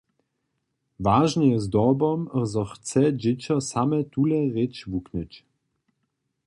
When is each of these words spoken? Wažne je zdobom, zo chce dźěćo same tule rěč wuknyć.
Wažne 1.07 1.45
je 1.51 1.59
zdobom, 1.65 2.21
zo 2.53 2.63
chce 2.73 3.03
dźěćo 3.21 3.55
same 3.71 3.99
tule 4.11 4.41
rěč 4.55 4.75
wuknyć. 4.91 5.31